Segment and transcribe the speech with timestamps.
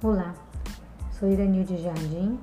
[0.00, 0.32] Olá,
[1.10, 2.38] sou Iranilde Jardim,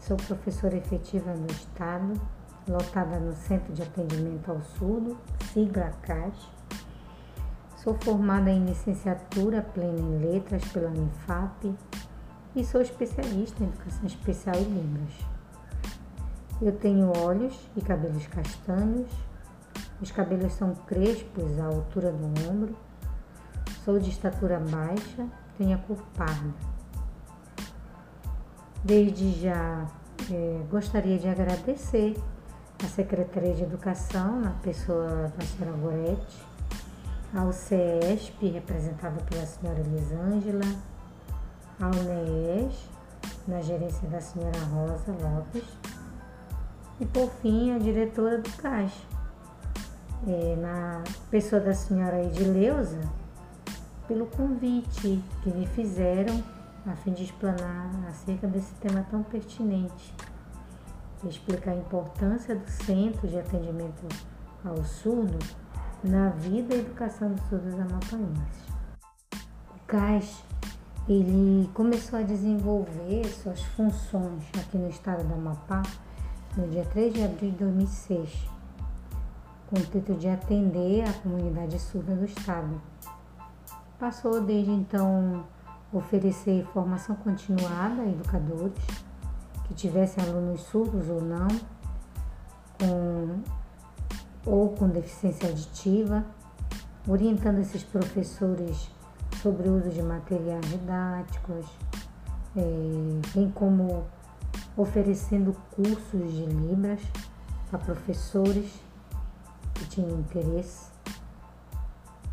[0.00, 2.20] sou professora efetiva no Estado,
[2.66, 5.16] lotada no Centro de Atendimento ao Surdo,
[5.52, 6.34] sigla CAS.
[7.76, 11.72] Sou formada em licenciatura plena em letras pela Unifap
[12.56, 15.12] e sou especialista em educação especial e línguas.
[16.60, 19.08] Eu tenho olhos e cabelos castanhos,
[20.02, 22.76] os cabelos são crespos à altura do ombro,
[23.84, 26.79] sou de estatura baixa, tenho a cor parda.
[28.82, 29.86] Desde já
[30.30, 32.16] é, gostaria de agradecer
[32.82, 36.38] à Secretaria de Educação, na pessoa da senhora Goretti,
[37.34, 40.64] ao CESP, representado pela senhora Elisângela,
[41.78, 42.88] ao NEES,
[43.46, 45.64] na gerência da senhora Rosa Lopes,
[46.98, 48.92] e por fim a diretora do CAIS,
[50.26, 53.00] é, na pessoa da senhora Edileuza,
[54.08, 56.42] pelo convite que me fizeram
[56.86, 60.14] a fim de explanar acerca desse tema tão pertinente,
[61.24, 64.06] explicar a importância do Centro de Atendimento
[64.64, 65.38] ao Surdo
[66.02, 68.70] na vida e educação dos surdos amapaenses.
[69.74, 70.42] O CAIS
[71.08, 75.82] ele começou a desenvolver suas funções aqui no estado do Amapá
[76.56, 78.48] no dia 3 de abril de 2006,
[79.68, 82.80] com o intuito de atender a comunidade surda do estado.
[83.98, 85.44] Passou desde então
[85.92, 88.78] oferecer formação continuada a educadores
[89.66, 91.48] que tivessem alunos surdos ou não,
[92.78, 93.40] com,
[94.44, 96.24] ou com deficiência auditiva,
[97.08, 98.90] orientando esses professores
[99.42, 101.66] sobre o uso de materiais didáticos,
[102.56, 104.04] é, bem como
[104.76, 107.00] oferecendo cursos de Libras
[107.70, 108.72] para professores
[109.74, 110.89] que tinham interesse.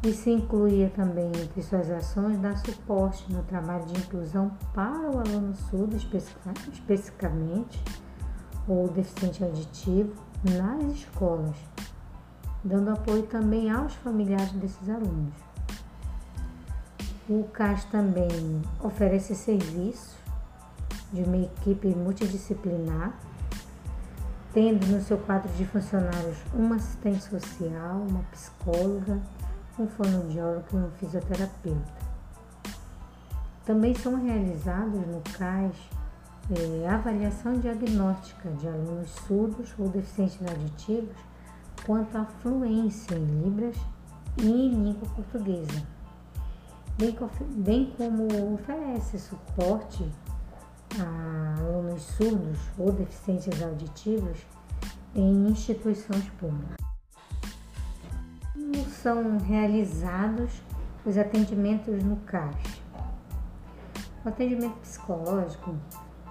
[0.04, 5.56] Isso incluía também, entre suas ações, dar suporte no trabalho de inclusão para o aluno
[5.56, 7.84] surdo, especificamente,
[8.68, 10.14] ou deficiente auditivo,
[10.44, 11.56] nas escolas,
[12.64, 15.34] dando apoio também aos familiares desses alunos.
[17.28, 20.16] O CAS também oferece serviços
[21.12, 23.18] de uma equipe multidisciplinar,
[24.54, 29.20] tendo no seu quadro de funcionários uma assistente social, uma psicóloga,
[29.80, 32.08] um fonoaudiólogo e um fisioterapeuta.
[33.66, 35.76] Também são realizados no CAS
[36.50, 41.18] é, avaliação diagnóstica de alunos surdos ou deficientes auditivos
[41.86, 43.76] quanto à fluência em Libras
[44.38, 45.86] e em língua portuguesa,
[46.98, 47.16] bem,
[47.58, 50.10] bem como oferece suporte
[51.00, 54.38] a alunos surdos ou deficientes auditivos
[55.16, 56.77] em instituições públicas.
[59.02, 60.62] São realizados
[61.06, 62.56] os atendimentos no CAS?
[64.26, 65.76] O atendimento psicológico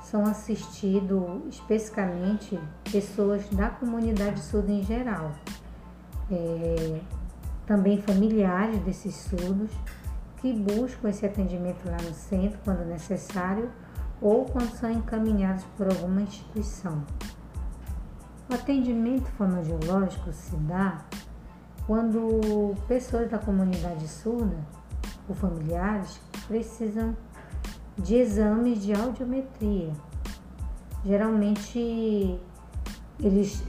[0.03, 2.59] são assistidos especificamente
[2.91, 5.33] pessoas da comunidade surda em geral,
[6.31, 7.01] é,
[7.67, 9.71] também familiares desses surdos
[10.39, 13.71] que buscam esse atendimento lá no centro quando necessário
[14.21, 17.05] ou quando são encaminhados por alguma instituição.
[18.51, 21.05] O atendimento fonoaudiológico se dá
[21.87, 24.57] quando pessoas da comunidade surda
[25.29, 27.17] ou familiares precisam
[27.97, 29.93] de exames de audiometria.
[31.05, 32.39] Geralmente,
[33.21, 33.63] eles,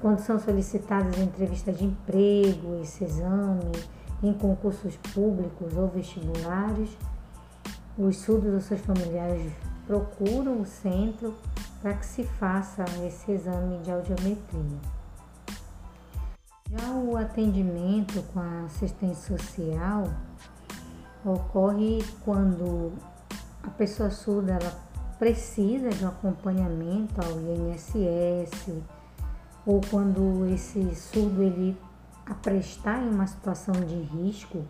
[0.00, 3.70] quando são solicitados em entrevista de emprego, esse exame,
[4.22, 6.96] em concursos públicos ou vestibulares,
[7.98, 9.52] os surdos ou seus familiares
[9.86, 11.34] procuram o centro
[11.82, 15.01] para que se faça esse exame de audiometria.
[16.74, 20.10] Já o atendimento com a assistência social
[21.22, 22.92] ocorre quando
[23.62, 24.72] a pessoa surda ela
[25.18, 28.72] precisa de um acompanhamento ao INSS
[29.66, 31.76] ou quando esse surdo ele
[32.24, 34.64] aprestar em uma situação de risco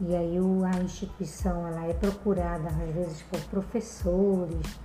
[0.00, 0.36] e aí
[0.72, 4.78] a instituição ela é procurada às vezes por professores,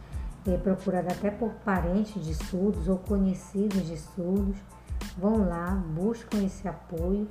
[0.48, 4.58] é procurada até por parentes de surdos ou conhecidos de surdos,
[5.18, 7.28] vão lá, buscam esse apoio.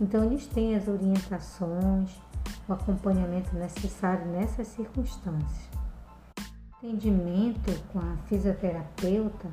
[0.00, 2.10] Então eles têm as orientações,
[2.68, 5.68] o acompanhamento necessário nessas circunstâncias.
[6.76, 9.48] Atendimento com a fisioterapeuta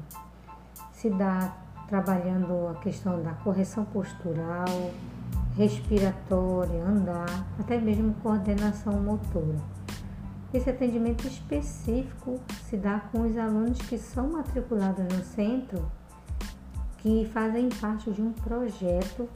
[0.91, 1.55] se dá
[1.87, 4.65] trabalhando a questão da correção postural,
[5.55, 9.57] respiratória, andar, até mesmo coordenação motora.
[10.53, 15.85] Esse atendimento específico se dá com os alunos que são matriculados no centro,
[17.05, 19.29] que fazem parte de um projeto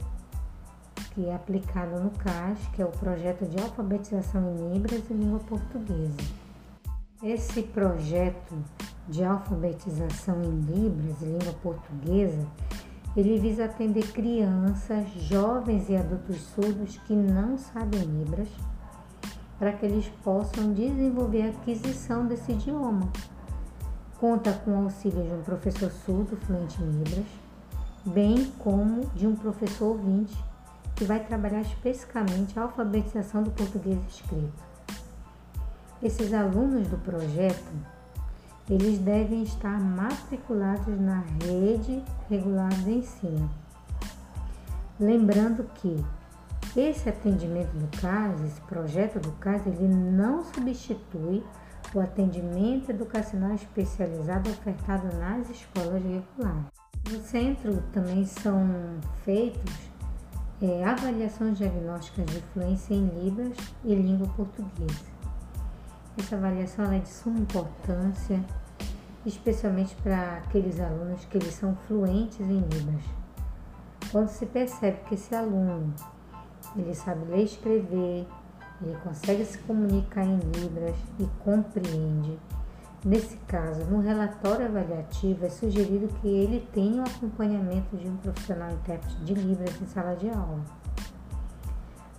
[1.14, 5.38] que é aplicado no CAS, que é o projeto de alfabetização em Libras e língua
[5.38, 6.16] portuguesa.
[7.22, 8.56] Esse projeto
[9.06, 12.44] de alfabetização em Libras, língua portuguesa,
[13.16, 18.48] ele visa atender crianças, jovens e adultos surdos que não sabem Libras,
[19.60, 23.08] para que eles possam desenvolver a aquisição desse idioma.
[24.18, 27.39] Conta com o auxílio de um professor surdo fluente em Libras,
[28.04, 30.36] bem como de um professor ouvinte
[30.94, 34.52] que vai trabalhar especificamente a alfabetização do português escrito.
[36.02, 37.72] Esses alunos do projeto,
[38.68, 43.50] eles devem estar matriculados na rede regular de ensino.
[44.98, 46.04] Lembrando que
[46.76, 51.42] esse atendimento do CAS, esse projeto do CAS, ele não substitui
[51.94, 56.79] o atendimento educacional especializado ofertado nas escolas regulares.
[57.08, 58.68] No centro também são
[59.24, 59.90] feitos
[60.62, 65.10] é, avaliações diagnósticas de fluência em Libras e língua portuguesa.
[66.18, 68.44] Essa avaliação é de suma importância,
[69.24, 73.04] especialmente para aqueles alunos que eles são fluentes em Libras.
[74.12, 75.94] Quando se percebe que esse aluno
[76.76, 78.26] ele sabe ler e escrever,
[78.82, 82.38] ele consegue se comunicar em Libras e compreende.
[83.04, 88.70] Nesse caso, no relatório avaliativo, é sugerido que ele tenha o acompanhamento de um profissional
[88.70, 90.60] intérprete de Libras em sala de aula.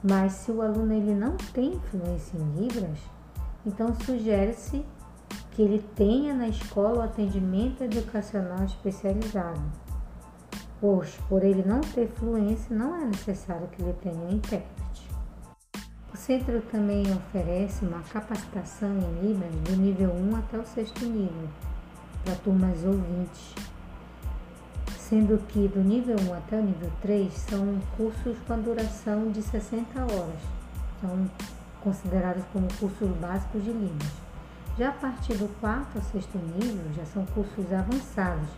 [0.04, 2.98] Mas se o aluno ele não tem fluência em Libras,
[3.66, 4.84] então, sugere-se
[5.52, 9.62] que ele tenha na escola o atendimento educacional especializado,
[10.80, 15.11] pois, por ele não ter fluência, não é necessário que ele tenha um intérprete.
[16.14, 21.48] O centro também oferece uma capacitação em Libras do nível 1 até o sexto nível,
[22.26, 23.56] para turmas ouvintes,
[24.98, 30.02] sendo que do nível 1 até o nível 3 são cursos com duração de 60
[30.02, 30.42] horas.
[30.98, 31.32] Então,
[31.82, 34.12] considerados como cursos básicos de Libras.
[34.78, 38.50] Já a partir do quarto ao sexto nível, já são cursos avançados.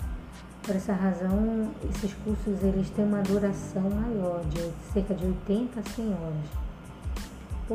[0.63, 5.83] Por essa razão, esses cursos eles têm uma duração maior, de cerca de 80 a
[5.83, 6.72] 100 horas.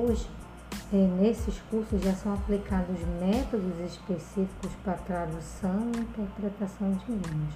[0.00, 0.28] Pois
[0.92, 7.54] é, nesses cursos já são aplicados métodos específicos para tradução e interpretação de línguas.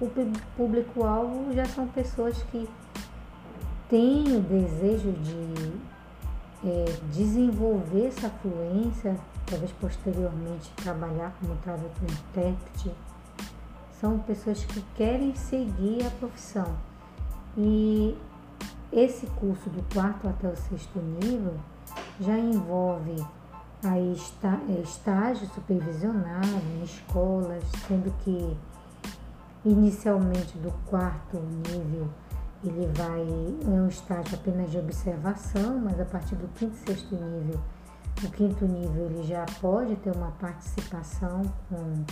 [0.00, 0.10] O
[0.56, 2.68] público-alvo já são pessoas que
[3.88, 9.16] têm o desejo de é, desenvolver essa fluência,
[9.46, 12.90] talvez posteriormente trabalhar como tradutor intérprete,
[14.00, 16.76] são pessoas que querem seguir a profissão.
[17.56, 18.16] E
[18.92, 21.54] esse curso do quarto até o sexto nível
[22.20, 23.24] já envolve
[23.84, 28.56] aí está, é, estágio supervisionado em escolas, sendo que
[29.64, 32.08] inicialmente do quarto nível
[32.64, 37.14] ele vai em um estágio apenas de observação, mas a partir do quinto e sexto
[37.14, 37.60] nível,
[38.24, 42.04] o quinto nível ele já pode ter uma participação com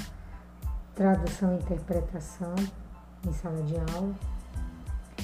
[0.95, 2.55] tradução e interpretação
[3.27, 4.15] em sala de aula.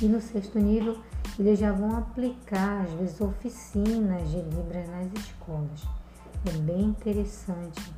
[0.02, 0.98] E no sexto nível,
[1.38, 5.84] eles já vão aplicar, às vezes, oficinas de Libras nas escolas.
[6.44, 7.94] É bem interessante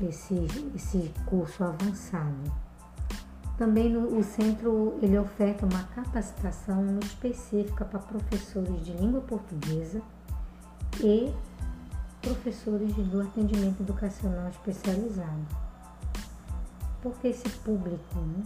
[0.00, 2.50] esse, esse curso avançado.
[3.58, 10.00] Também no, o centro ele oferta uma capacitação específica para professores de língua portuguesa
[10.98, 11.30] e
[12.22, 15.46] professores do atendimento educacional especializado.
[17.02, 18.18] Por que esse público?
[18.18, 18.44] Né?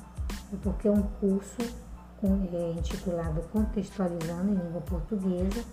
[0.53, 1.63] É porque é um curso
[2.27, 5.65] intitulado Contextualizando em Língua Portuguesa.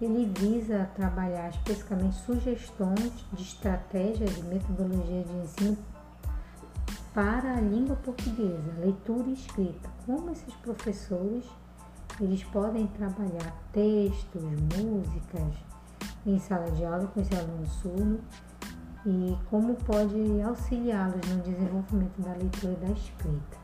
[0.00, 5.78] Ele visa trabalhar especificamente sugestões de estratégias e metodologia de ensino
[7.14, 9.88] para a língua portuguesa, leitura e escrita.
[10.04, 11.44] Como esses professores
[12.20, 15.54] eles podem trabalhar textos, músicas
[16.26, 18.20] em sala de aula com esse aluno surdo
[19.04, 23.61] e como pode auxiliá-los no desenvolvimento da leitura e da escrita.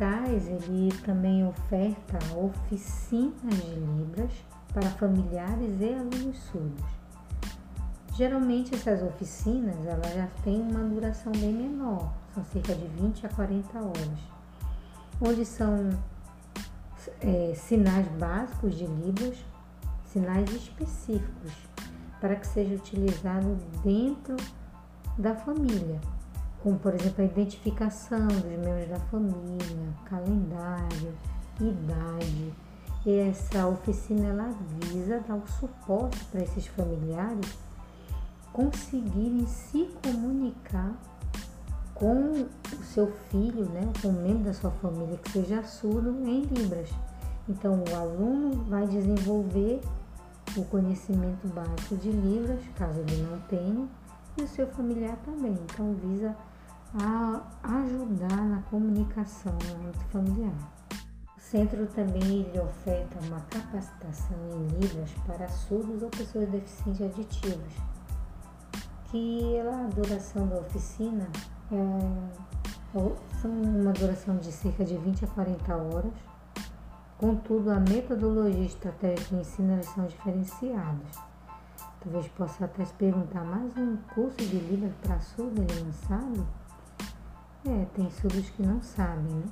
[0.00, 4.32] O CAIS ele também oferta oficinas de Libras
[4.72, 6.86] para familiares e alunos surdos.
[8.14, 13.28] Geralmente essas oficinas elas já têm uma duração bem menor, são cerca de 20 a
[13.28, 14.18] 40 horas,
[15.20, 15.90] onde são
[17.20, 19.36] é, sinais básicos de Libras,
[20.06, 21.52] sinais específicos
[22.22, 23.54] para que seja utilizado
[23.84, 24.34] dentro
[25.18, 26.00] da família
[26.62, 31.14] como por exemplo a identificação dos membros da família, calendário,
[31.60, 32.54] idade.
[33.06, 37.58] E essa oficina ela visa dar o suporte para esses familiares
[38.52, 40.94] conseguirem se comunicar
[41.94, 42.46] com
[42.78, 46.90] o seu filho, né, com um membro da sua família que seja surdo em Libras.
[47.48, 49.80] Então, o aluno vai desenvolver
[50.56, 53.86] o conhecimento básico de Libras, caso ele não tenha,
[54.36, 55.52] e o seu familiar também.
[55.52, 56.34] Então, visa
[56.94, 57.42] a
[57.82, 59.56] ajudar na comunicação
[60.10, 60.52] familiar.
[61.36, 67.72] O centro também ele oferta uma capacitação em Libras para surdos ou pessoas deficientes auditivas,
[69.04, 71.28] que a duração da oficina
[71.70, 72.50] é,
[73.44, 76.12] uma duração de cerca de 20 a 40 horas.
[77.18, 81.18] Contudo, a metodologia e estratégia de ensino elas são diferenciadas.
[82.02, 86.42] Talvez possa até se perguntar, mais um curso de Libras para surdo ele não sabe?
[87.66, 89.44] É, tem surdos que não sabem, né?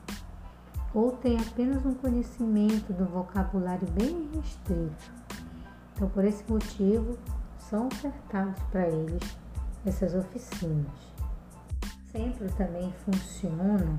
[0.94, 5.12] Ou tem apenas um conhecimento do vocabulário bem restrito.
[5.94, 7.18] Então, por esse motivo,
[7.58, 9.22] são ofertados para eles
[9.84, 10.86] essas oficinas.
[12.10, 13.98] Centro também funciona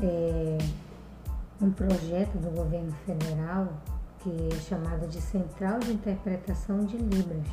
[0.00, 0.58] é,
[1.60, 3.68] um projeto do governo federal
[4.20, 7.46] que é chamado de Central de Interpretação de Libras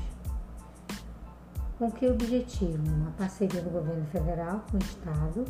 [1.82, 2.78] com que objetivo?
[2.96, 5.46] Uma parceria do governo federal com o Estado,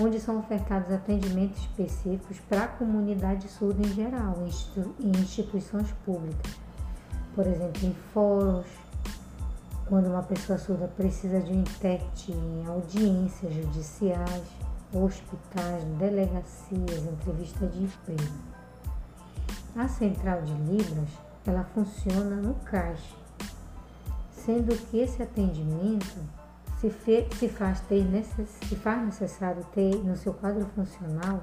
[0.00, 4.38] onde são ofertados atendimentos específicos para a comunidade surda em geral,
[4.98, 6.58] em instituições públicas.
[7.32, 8.66] Por exemplo, em fóruns,
[9.88, 14.42] quando uma pessoa surda precisa de um intérprete em audiências judiciais,
[14.92, 18.32] hospitais, delegacias, entrevista de emprego.
[19.76, 21.10] A central de Libras,
[21.46, 23.21] ela funciona no CAIS,
[24.44, 26.18] sendo que esse atendimento
[26.80, 31.42] se, fe, se, faz, ter, se faz necessário ter no seu quadro funcional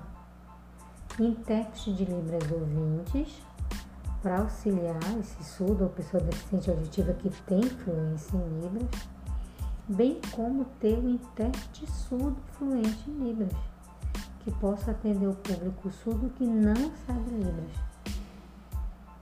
[1.17, 3.41] intérprete de Libras ouvintes
[4.21, 9.01] para auxiliar esse surdo ou pessoa deficiente auditiva que tem fluência em Libras,
[9.87, 13.53] bem como ter um intérprete surdo fluente em Libras,
[14.41, 17.71] que possa atender o público surdo que não sabe Libras,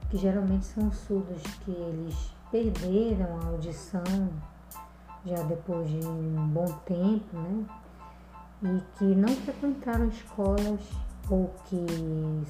[0.10, 4.04] que geralmente são surdos que eles perderam a audição
[5.26, 7.66] já depois de um bom tempo, né?
[8.64, 10.82] E que não frequentaram escolas
[11.30, 11.86] ou que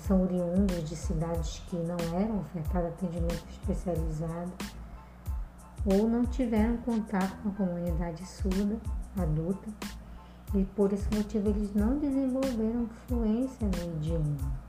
[0.08, 4.51] são oriundos de cidades que não eram ofertado atendimento especializado
[5.86, 8.77] ou não tiveram contato com a comunidade surda
[9.18, 9.68] adulta
[10.54, 14.68] e por esse motivo eles não desenvolveram fluência no idioma.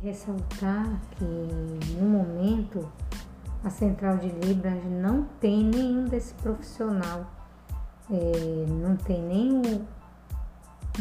[0.00, 2.90] Ressaltar que no momento
[3.64, 7.24] a Central de Libras não tem nenhum desse profissional,
[8.10, 9.86] é, não tem o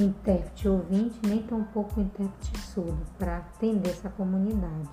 [0.01, 4.89] intérprete ouvinte, nem tampouco intérprete surdo para atender essa comunidade.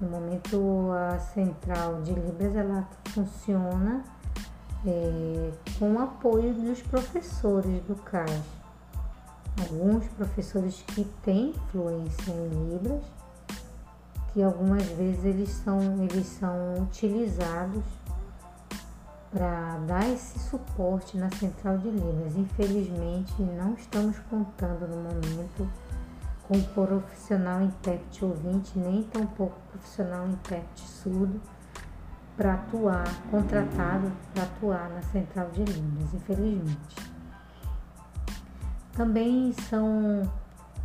[0.00, 4.04] No momento, a Central de Libras ela funciona
[4.86, 5.50] é,
[5.80, 8.30] com o apoio dos professores do CAS.
[9.60, 13.02] Alguns professores que têm fluência em Libras
[14.32, 17.84] que algumas vezes eles são, eles são utilizados
[19.30, 22.36] para dar esse suporte na central de Libras.
[22.36, 25.68] Infelizmente, não estamos contando no momento
[26.48, 31.40] com profissional intérprete ouvinte, nem tampouco profissional intérprete surdo
[32.36, 37.12] para atuar, contratado para atuar na central de Libras, infelizmente.
[38.92, 40.30] Também são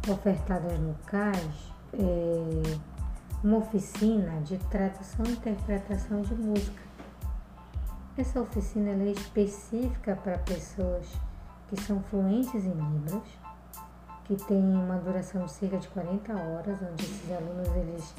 [0.10, 2.97] ofertadas no CAS é,
[3.44, 6.82] uma oficina de tradução e interpretação de música.
[8.18, 11.06] Essa oficina é específica para pessoas
[11.68, 13.24] que são fluentes em Libras,
[14.26, 18.16] que tem uma duração de cerca de 40 horas, onde esses alunos eles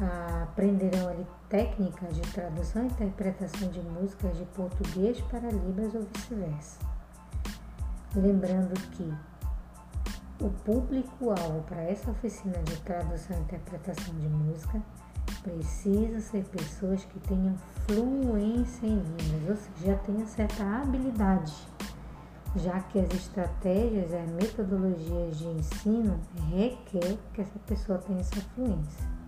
[0.00, 6.06] ah, aprenderão ali técnicas de tradução e interpretação de músicas de português para Libras ou
[6.14, 6.78] vice-versa.
[8.14, 9.12] Lembrando que
[10.40, 14.82] o público-alvo para essa oficina de tradução e interpretação de música
[15.42, 17.54] precisa ser pessoas que tenham
[17.86, 21.54] fluência em Libras, ou seja, já tenham certa habilidade,
[22.56, 26.18] já que as estratégias e as metodologias de ensino
[26.50, 29.20] requer que essa pessoa tenha essa fluência.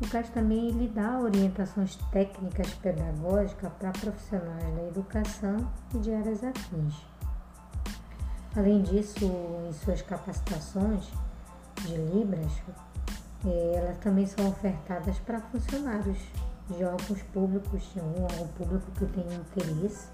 [0.00, 6.42] O CAS também lhe dá orientações técnicas pedagógicas para profissionais da educação e de áreas
[6.42, 7.09] afins.
[8.56, 9.24] Além disso,
[9.68, 11.08] em suas capacitações
[11.82, 12.50] de Libras,
[13.46, 16.18] eh, elas também são ofertadas para funcionários
[16.68, 20.08] de órgãos públicos, de algum órgão público que tenha interesse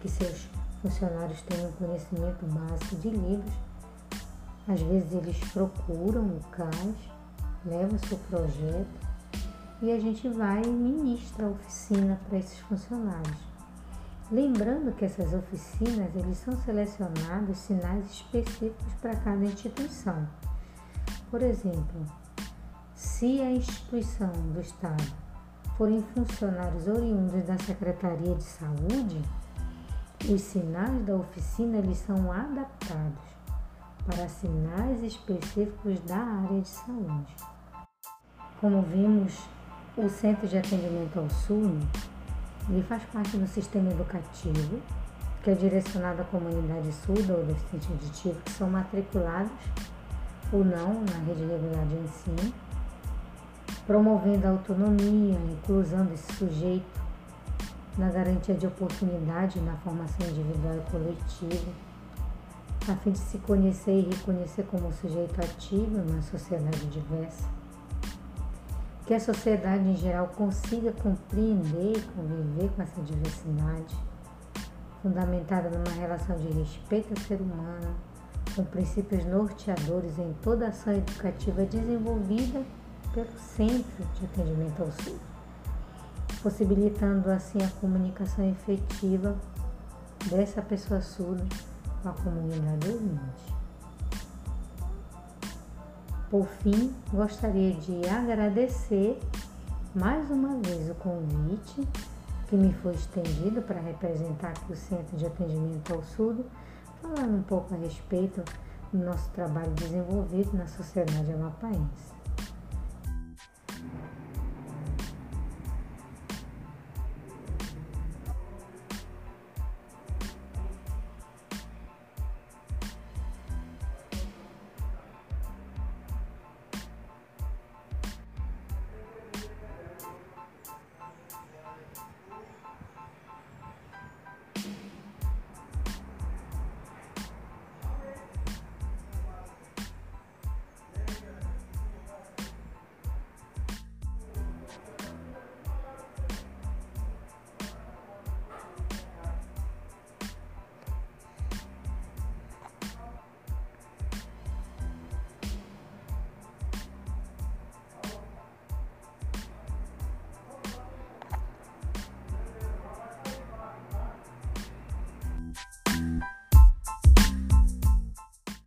[0.00, 0.48] que seus
[0.82, 3.52] funcionários um conhecimento básico de livros.
[4.66, 6.94] Às vezes eles procuram o CAS,
[7.64, 9.08] levam seu projeto
[9.82, 13.49] e a gente vai e ministra a oficina para esses funcionários.
[14.30, 20.28] Lembrando que essas oficinas eles são selecionados sinais específicos para cada instituição.
[21.28, 22.06] Por exemplo,
[22.94, 25.02] se a instituição do Estado
[25.76, 29.20] forem funcionários oriundos da Secretaria de Saúde,
[30.32, 33.24] os sinais da oficina eles são adaptados
[34.06, 37.34] para sinais específicos da área de saúde.
[38.60, 39.40] Como vimos,
[39.96, 41.80] o Centro de Atendimento ao SUNO
[42.70, 44.80] ele faz parte do sistema educativo
[45.42, 49.52] que é direcionado à comunidade surda ou deficiente auditivo que são matriculados
[50.52, 52.52] ou não na rede regular de ensino,
[53.86, 57.00] promovendo a autonomia, a inclusão desse sujeito
[57.96, 61.72] na garantia de oportunidade na formação individual e coletiva,
[62.88, 67.59] a fim de se conhecer e reconhecer como sujeito ativo numa sociedade diversa.
[69.10, 73.96] Que a sociedade em geral consiga compreender e conviver com essa diversidade,
[75.02, 77.96] fundamentada numa relação de respeito ao ser humano,
[78.54, 82.62] com princípios norteadores em toda ação educativa desenvolvida
[83.12, 85.18] pelo Centro de Atendimento ao SUS
[86.40, 89.36] possibilitando assim a comunicação efetiva
[90.30, 91.44] dessa pessoa surda
[92.00, 93.59] com a comunidade ouvinte.
[96.30, 99.18] Por fim, gostaria de agradecer
[99.92, 101.88] mais uma vez o convite
[102.46, 106.46] que me foi estendido para representar aqui o Centro de Atendimento ao Surdo,
[107.02, 108.44] falando um pouco a respeito
[108.92, 112.19] do nosso trabalho desenvolvido na sociedade amapaense.